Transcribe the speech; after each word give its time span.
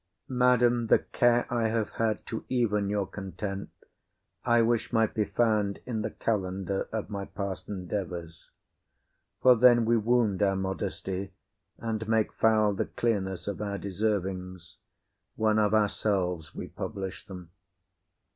Madam, 0.29 0.85
the 0.85 0.97
care 0.97 1.45
I 1.53 1.67
have 1.67 1.89
had 1.91 2.25
to 2.25 2.43
even 2.49 2.89
your 2.89 3.05
content, 3.05 3.69
I 4.43 4.63
wish 4.63 4.91
might 4.91 5.13
be 5.13 5.25
found 5.25 5.79
in 5.85 6.01
the 6.01 6.09
calendar 6.09 6.89
of 6.91 7.11
my 7.11 7.25
past 7.25 7.69
endeavours; 7.69 8.49
for 9.43 9.53
then 9.55 9.85
we 9.85 9.97
wound 9.97 10.41
our 10.41 10.55
modesty, 10.55 11.33
and 11.77 12.07
make 12.09 12.33
foul 12.33 12.73
the 12.73 12.87
clearness 12.87 13.47
of 13.47 13.61
our 13.61 13.77
deservings, 13.77 14.77
when 15.35 15.59
of 15.59 15.71
ourselves 15.75 16.55
we 16.55 16.67
publish 16.67 17.23
them. 17.27 17.51